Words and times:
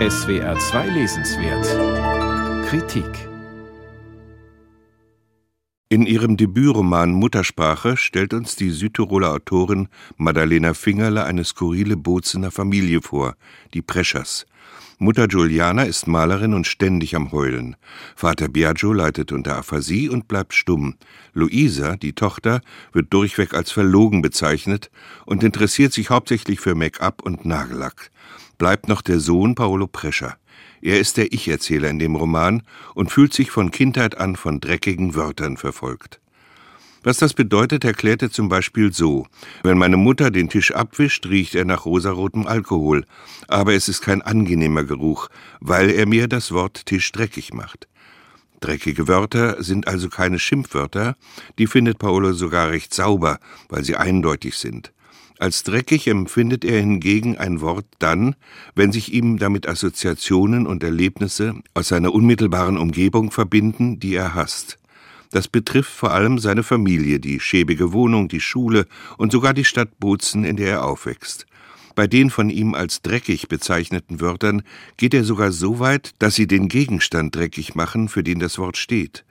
SWR 0.00 0.58
2 0.58 0.88
Lesenswert 0.88 2.66
Kritik 2.66 3.06
In 5.88 6.04
ihrem 6.04 6.36
Debütroman 6.36 7.12
Muttersprache 7.12 7.96
stellt 7.96 8.34
uns 8.34 8.56
die 8.56 8.70
Südtiroler 8.70 9.30
Autorin 9.30 9.86
Madalena 10.16 10.74
Fingerle 10.74 11.22
eine 11.22 11.44
skurrile 11.44 11.96
Bozener 11.96 12.50
Familie 12.50 13.02
vor, 13.02 13.36
die 13.72 13.82
Preschers. 13.82 14.46
Mutter 14.98 15.28
Juliana 15.28 15.84
ist 15.84 16.08
Malerin 16.08 16.54
und 16.54 16.66
ständig 16.66 17.14
am 17.14 17.30
Heulen. 17.30 17.76
Vater 18.16 18.48
Biagio 18.48 18.92
leidet 18.92 19.30
unter 19.30 19.58
Aphasie 19.58 20.08
und 20.08 20.26
bleibt 20.26 20.54
stumm. 20.54 20.96
Luisa, 21.34 21.94
die 21.94 22.14
Tochter, 22.14 22.62
wird 22.92 23.12
durchweg 23.12 23.54
als 23.54 23.70
verlogen 23.70 24.22
bezeichnet 24.22 24.90
und 25.24 25.44
interessiert 25.44 25.92
sich 25.92 26.10
hauptsächlich 26.10 26.58
für 26.58 26.74
Make-up 26.74 27.22
und 27.22 27.44
Nagellack. 27.44 28.10
Bleibt 28.58 28.88
noch 28.88 29.02
der 29.02 29.20
Sohn 29.20 29.54
Paolo 29.54 29.86
Prescher. 29.86 30.36
Er 30.80 31.00
ist 31.00 31.16
der 31.16 31.32
Ich-Erzähler 31.32 31.90
in 31.90 31.98
dem 31.98 32.14
Roman 32.14 32.62
und 32.94 33.10
fühlt 33.10 33.32
sich 33.32 33.50
von 33.50 33.70
Kindheit 33.70 34.18
an 34.18 34.36
von 34.36 34.60
dreckigen 34.60 35.14
Wörtern 35.14 35.56
verfolgt. 35.56 36.20
Was 37.04 37.18
das 37.18 37.34
bedeutet, 37.34 37.84
erklärt 37.84 38.22
er 38.22 38.30
zum 38.30 38.48
Beispiel 38.48 38.90
so. 38.92 39.26
Wenn 39.62 39.76
meine 39.76 39.98
Mutter 39.98 40.30
den 40.30 40.48
Tisch 40.48 40.72
abwischt, 40.72 41.26
riecht 41.26 41.54
er 41.54 41.66
nach 41.66 41.84
rosarotem 41.84 42.46
Alkohol. 42.46 43.04
Aber 43.46 43.74
es 43.74 43.90
ist 43.90 44.00
kein 44.00 44.22
angenehmer 44.22 44.84
Geruch, 44.84 45.28
weil 45.60 45.90
er 45.90 46.06
mir 46.06 46.28
das 46.28 46.50
Wort 46.50 46.86
Tisch 46.86 47.12
dreckig 47.12 47.52
macht. 47.52 47.88
Dreckige 48.60 49.06
Wörter 49.06 49.62
sind 49.62 49.86
also 49.86 50.08
keine 50.08 50.38
Schimpfwörter, 50.38 51.16
die 51.58 51.66
findet 51.66 51.98
Paolo 51.98 52.32
sogar 52.32 52.70
recht 52.70 52.94
sauber, 52.94 53.38
weil 53.68 53.84
sie 53.84 53.96
eindeutig 53.96 54.56
sind. 54.56 54.93
Als 55.38 55.64
dreckig 55.64 56.06
empfindet 56.06 56.64
er 56.64 56.78
hingegen 56.78 57.36
ein 57.36 57.60
Wort 57.60 57.86
dann, 57.98 58.36
wenn 58.74 58.92
sich 58.92 59.12
ihm 59.12 59.38
damit 59.38 59.68
Assoziationen 59.68 60.66
und 60.66 60.84
Erlebnisse 60.84 61.54
aus 61.74 61.88
seiner 61.88 62.14
unmittelbaren 62.14 62.78
Umgebung 62.78 63.32
verbinden, 63.32 63.98
die 63.98 64.14
er 64.14 64.34
hasst. 64.34 64.78
Das 65.32 65.48
betrifft 65.48 65.90
vor 65.90 66.12
allem 66.12 66.38
seine 66.38 66.62
Familie, 66.62 67.18
die 67.18 67.40
schäbige 67.40 67.92
Wohnung, 67.92 68.28
die 68.28 68.40
Schule 68.40 68.86
und 69.18 69.32
sogar 69.32 69.52
die 69.52 69.64
Stadt 69.64 69.98
Bozen, 69.98 70.44
in 70.44 70.56
der 70.56 70.70
er 70.70 70.84
aufwächst. 70.84 71.46
Bei 71.96 72.06
den 72.06 72.30
von 72.30 72.50
ihm 72.50 72.74
als 72.74 73.02
dreckig 73.02 73.48
bezeichneten 73.48 74.20
Wörtern 74.20 74.62
geht 74.96 75.14
er 75.14 75.24
sogar 75.24 75.50
so 75.50 75.80
weit, 75.80 76.12
dass 76.20 76.36
sie 76.36 76.46
den 76.46 76.68
Gegenstand 76.68 77.34
dreckig 77.34 77.74
machen, 77.74 78.08
für 78.08 78.22
den 78.22 78.38
das 78.38 78.58
Wort 78.58 78.76
steht. 78.76 79.24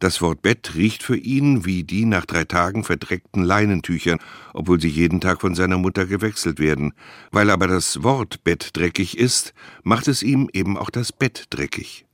Das 0.00 0.22
Wort 0.22 0.42
Bett 0.42 0.76
riecht 0.76 1.02
für 1.02 1.16
ihn 1.16 1.64
wie 1.64 1.82
die 1.82 2.04
nach 2.04 2.24
drei 2.24 2.44
Tagen 2.44 2.84
verdreckten 2.84 3.42
Leinentücher, 3.42 4.18
obwohl 4.54 4.80
sie 4.80 4.88
jeden 4.88 5.20
Tag 5.20 5.40
von 5.40 5.56
seiner 5.56 5.76
Mutter 5.76 6.06
gewechselt 6.06 6.60
werden. 6.60 6.92
Weil 7.32 7.50
aber 7.50 7.66
das 7.66 8.04
Wort 8.04 8.44
Bett 8.44 8.76
dreckig 8.76 9.18
ist, 9.18 9.54
macht 9.82 10.06
es 10.06 10.22
ihm 10.22 10.48
eben 10.52 10.78
auch 10.78 10.90
das 10.90 11.12
Bett 11.12 11.46
dreckig. 11.50 12.06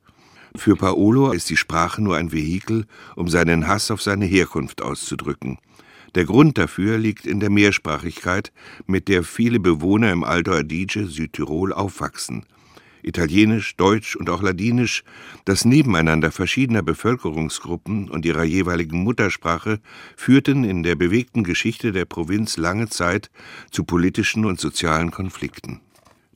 Für 0.57 0.77
Paolo 0.77 1.33
ist 1.33 1.51
die 1.51 1.59
Sprache 1.59 2.01
nur 2.01 2.17
ein 2.17 2.33
Vehikel, 2.33 2.87
um 3.17 3.29
seinen 3.29 3.67
Hass 3.67 3.91
auf 3.91 4.01
seine 4.01 4.25
Herkunft 4.25 4.81
auszudrücken. 4.81 5.59
Der 6.15 6.25
Grund 6.25 6.57
dafür 6.57 6.97
liegt 6.97 7.27
in 7.27 7.41
der 7.41 7.51
Mehrsprachigkeit, 7.51 8.53
mit 8.87 9.09
der 9.09 9.25
viele 9.25 9.61
Bewohner 9.61 10.13
im 10.13 10.25
Alto 10.25 10.53
Adige, 10.53 11.07
Südtirol, 11.07 11.73
aufwachsen. 11.73 12.47
Italienisch, 13.05 13.77
Deutsch 13.77 14.17
und 14.17 14.31
auch 14.31 14.43
Ladinisch, 14.43 15.05
das 15.45 15.65
Nebeneinander 15.65 16.33
verschiedener 16.33 16.83
Bevölkerungsgruppen 16.83 18.09
und 18.09 18.25
ihrer 18.25 18.45
jeweiligen 18.45 19.03
Muttersprache 19.03 19.81
führten 20.17 20.65
in 20.65 20.83
der 20.83 20.97
bewegten 20.97 21.45
Geschichte 21.45 21.93
der 21.93 22.05
Provinz 22.05 22.57
lange 22.57 22.89
Zeit 22.89 23.31
zu 23.71 23.85
politischen 23.85 24.45
und 24.45 24.59
sozialen 24.59 25.11
Konflikten. 25.11 25.81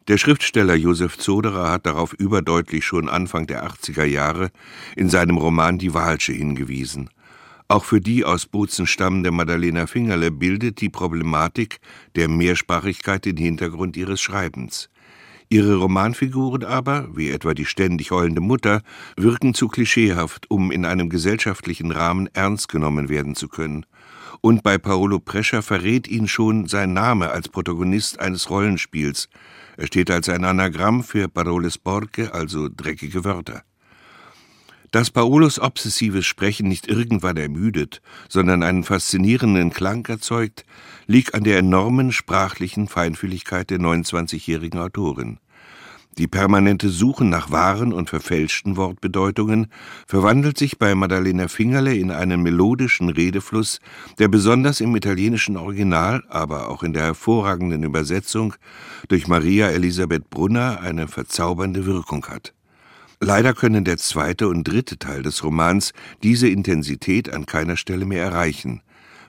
Der 0.08 0.16
Schriftsteller 0.16 0.74
Josef 0.74 1.18
Zoderer 1.18 1.70
hat 1.70 1.84
darauf 1.84 2.14
überdeutlich 2.14 2.84
schon 2.84 3.10
Anfang 3.10 3.46
der 3.46 3.68
80er 3.68 4.04
Jahre 4.04 4.50
in 4.96 5.10
seinem 5.10 5.36
Roman 5.36 5.78
Die 5.78 5.92
Walsche 5.92 6.32
hingewiesen. 6.32 7.10
Auch 7.70 7.84
für 7.84 8.00
die 8.00 8.24
aus 8.24 8.46
Bozen 8.46 8.86
stammende 8.86 9.30
Madalena 9.30 9.86
Fingerle 9.86 10.30
bildet 10.30 10.80
die 10.80 10.88
Problematik 10.88 11.80
der 12.16 12.26
Mehrsprachigkeit 12.28 13.26
den 13.26 13.36
Hintergrund 13.36 13.98
ihres 13.98 14.22
Schreibens. 14.22 14.88
Ihre 15.50 15.76
Romanfiguren 15.76 16.64
aber, 16.64 17.08
wie 17.16 17.30
etwa 17.30 17.54
die 17.54 17.64
ständig 17.64 18.10
heulende 18.10 18.40
Mutter, 18.40 18.82
wirken 19.16 19.54
zu 19.54 19.68
klischeehaft, 19.68 20.50
um 20.50 20.70
in 20.70 20.84
einem 20.84 21.08
gesellschaftlichen 21.08 21.90
Rahmen 21.90 22.28
ernst 22.34 22.68
genommen 22.68 23.08
werden 23.08 23.34
zu 23.34 23.48
können. 23.48 23.86
Und 24.40 24.62
bei 24.62 24.78
Paolo 24.78 25.18
Prescher 25.18 25.62
verrät 25.62 26.06
ihn 26.06 26.28
schon 26.28 26.66
sein 26.66 26.92
Name 26.92 27.30
als 27.30 27.48
Protagonist 27.48 28.20
eines 28.20 28.50
Rollenspiels, 28.50 29.28
er 29.78 29.86
steht 29.86 30.10
als 30.10 30.28
ein 30.28 30.44
Anagramm 30.44 31.04
für 31.04 31.28
Parole 31.28 31.70
sporche, 31.70 32.34
also 32.34 32.68
dreckige 32.68 33.24
Wörter. 33.24 33.62
Dass 34.90 35.10
Paolos 35.10 35.58
obsessives 35.58 36.24
Sprechen 36.24 36.68
nicht 36.68 36.88
irgendwann 36.88 37.36
ermüdet, 37.36 38.00
sondern 38.28 38.62
einen 38.62 38.84
faszinierenden 38.84 39.70
Klang 39.70 40.06
erzeugt, 40.06 40.64
liegt 41.06 41.34
an 41.34 41.44
der 41.44 41.58
enormen 41.58 42.10
sprachlichen 42.10 42.88
Feinfühligkeit 42.88 43.68
der 43.70 43.78
29-jährigen 43.78 44.80
Autorin. 44.80 45.38
Die 46.18 46.26
permanente 46.26 46.88
Suche 46.88 47.24
nach 47.24 47.52
wahren 47.52 47.92
und 47.92 48.10
verfälschten 48.10 48.76
Wortbedeutungen 48.76 49.68
verwandelt 50.04 50.58
sich 50.58 50.76
bei 50.76 50.96
Maddalena 50.96 51.46
Fingerle 51.46 51.94
in 51.94 52.10
einen 52.10 52.42
melodischen 52.42 53.08
Redefluss, 53.08 53.78
der 54.18 54.26
besonders 54.26 54.80
im 54.80 54.96
italienischen 54.96 55.56
Original, 55.56 56.24
aber 56.28 56.70
auch 56.70 56.82
in 56.82 56.92
der 56.92 57.04
hervorragenden 57.04 57.84
Übersetzung 57.84 58.54
durch 59.06 59.28
Maria 59.28 59.68
Elisabeth 59.68 60.28
Brunner 60.28 60.80
eine 60.80 61.06
verzaubernde 61.06 61.86
Wirkung 61.86 62.26
hat. 62.26 62.52
Leider 63.20 63.52
können 63.52 63.84
der 63.84 63.98
zweite 63.98 64.48
und 64.48 64.64
dritte 64.64 64.98
Teil 64.98 65.22
des 65.22 65.42
Romans 65.42 65.92
diese 66.22 66.48
Intensität 66.48 67.32
an 67.32 67.46
keiner 67.46 67.76
Stelle 67.76 68.04
mehr 68.04 68.22
erreichen. 68.22 68.82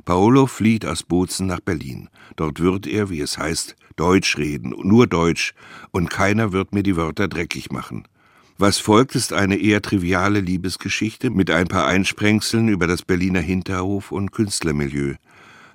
Paolo 0.06 0.46
flieht 0.46 0.86
aus 0.86 1.04
Bozen 1.04 1.48
nach 1.48 1.60
Berlin. 1.60 2.10
Dort 2.36 2.60
wird 2.60 2.88
er, 2.88 3.10
wie 3.10 3.20
es 3.20 3.38
heißt, 3.38 3.76
Deutsch 3.96 4.38
reden, 4.38 4.74
nur 4.84 5.08
Deutsch, 5.08 5.54
und 5.92 6.10
keiner 6.10 6.54
wird 6.54 6.74
mir 6.74 6.84
die 6.84 6.96
Wörter 6.96 7.28
dreckig 7.28 7.72
machen. 7.72 8.08
Was 8.58 8.78
folgt, 8.78 9.16
ist 9.16 9.34
eine 9.34 9.58
eher 9.58 9.82
triviale 9.82 10.40
Liebesgeschichte 10.40 11.30
mit 11.30 11.50
ein 11.50 11.68
paar 11.68 11.88
Einsprengseln 11.88 12.68
über 12.68 12.88
das 12.88 13.02
Berliner 13.02 13.40
Hinterhof 13.40 14.12
und 14.12 14.32
Künstlermilieu. 14.32 15.16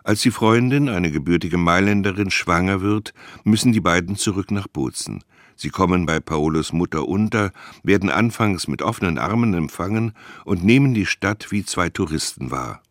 Als 0.05 0.21
die 0.21 0.31
Freundin, 0.31 0.89
eine 0.91 1.11
gebürtige 1.11 1.57
Mailänderin, 1.57 2.31
schwanger 2.31 2.83
wird, 2.83 3.15
müssen 3.43 3.73
die 3.73 3.81
beiden 3.81 4.17
zurück 4.17 4.51
nach 4.51 4.69
Bozen. 4.69 5.25
Sie 5.57 5.71
kommen 5.71 6.07
bei 6.07 6.21
Paolos 6.21 6.73
Mutter 6.73 7.09
unter, 7.09 7.53
werden 7.83 8.11
anfangs 8.11 8.69
mit 8.69 8.83
offenen 8.83 9.19
Armen 9.19 9.55
empfangen 9.55 10.13
und 10.45 10.65
nehmen 10.65 10.95
die 10.95 11.07
Stadt 11.07 11.51
wie 11.51 11.65
zwei 11.65 11.91
Touristen 11.91 12.51
wahr. 12.51 12.83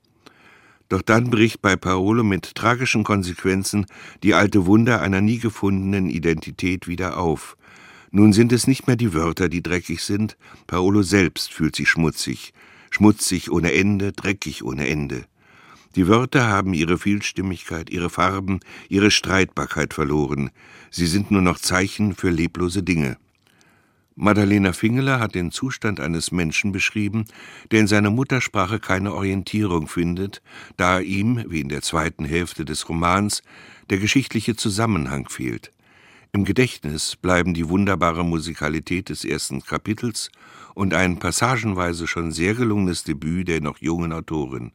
Doch 0.90 1.02
dann 1.02 1.30
bricht 1.30 1.62
bei 1.62 1.76
Paolo 1.76 2.24
mit 2.24 2.56
tragischen 2.56 3.04
Konsequenzen 3.04 3.86
die 4.22 4.34
alte 4.34 4.66
Wunder 4.66 5.02
einer 5.02 5.22
nie 5.22 5.40
gefundenen 5.40 6.10
Identität 6.10 6.88
wieder 6.88 7.18
auf. 7.18 7.58
Nun 8.12 8.32
sind 8.32 8.52
es 8.54 8.68
nicht 8.68 8.86
mehr 8.86 8.96
die 8.96 9.14
Wörter, 9.14 9.50
die 9.50 9.64
dreckig 9.64 10.04
sind, 10.04 10.38
Paolo 10.68 11.02
selbst 11.02 11.52
fühlt 11.52 11.76
sich 11.76 11.90
schmutzig, 11.90 12.54
schmutzig 12.92 13.52
ohne 13.52 13.74
Ende, 13.74 14.12
dreckig 14.12 14.64
ohne 14.64 14.88
Ende. 14.88 15.26
Die 15.96 16.08
Wörter 16.08 16.48
haben 16.48 16.74
ihre 16.74 16.98
Vielstimmigkeit, 16.98 17.90
ihre 17.90 18.10
Farben, 18.10 18.60
ihre 18.90 19.12
Streitbarkeit 19.12 19.94
verloren, 19.94 20.50
sie 20.90 21.06
sind 21.06 21.30
nur 21.30 21.42
noch 21.42 21.60
Zeichen 21.60 22.16
für 22.16 22.32
leblose 22.32 22.82
Dinge. 22.82 23.18
Madalena 24.16 24.74
Fingeler 24.74 25.20
hat 25.20 25.34
den 25.34 25.52
Zustand 25.52 26.00
eines 26.00 26.32
Menschen 26.32 26.72
beschrieben, 26.72 27.26
der 27.72 27.80
in 27.80 27.88
seiner 27.88 28.12
Muttersprache 28.12 28.80
keine 28.80 29.14
Orientierung 29.14 29.88
findet, 29.88 30.42
da 30.78 31.00
ihm, 31.00 31.44
wie 31.48 31.62
in 31.62 31.70
der 31.70 31.82
zweiten 31.82 32.26
Hälfte 32.26 32.64
des 32.64 32.88
Romans, 32.90 33.42
der 33.90 33.98
geschichtliche 33.98 34.56
Zusammenhang 34.56 35.30
fehlt. 35.30 35.72
Im 36.32 36.46
Gedächtnis 36.46 37.16
bleiben 37.16 37.54
die 37.54 37.70
wunderbare 37.70 38.24
Musikalität 38.24 39.10
des 39.10 39.26
ersten 39.26 39.64
Kapitels 39.64 40.32
und 40.74 40.94
ein 40.94 41.20
passagenweise 41.20 42.08
schon 42.08 42.32
sehr 42.32 42.56
gelungenes 42.56 43.04
Debüt 43.04 43.48
der 43.48 43.62
noch 43.62 43.80
jungen 43.80 44.14
Autorin. 44.14 44.72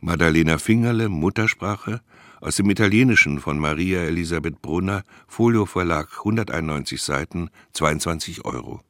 Madalena 0.00 0.58
Fingerle, 0.58 1.08
Muttersprache, 1.08 2.00
aus 2.40 2.56
dem 2.56 2.70
Italienischen 2.70 3.40
von 3.40 3.58
Maria 3.58 4.00
Elisabeth 4.02 4.60
Brunner, 4.62 5.02
Folio 5.26 5.66
Verlag, 5.66 6.18
191 6.18 7.02
Seiten, 7.02 7.50
22 7.72 8.44
Euro 8.44 8.82